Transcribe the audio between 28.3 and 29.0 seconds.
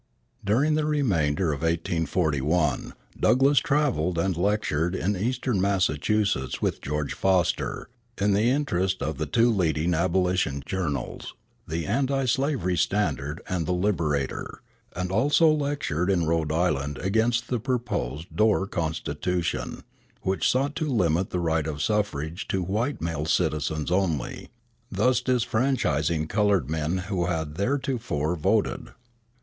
voted.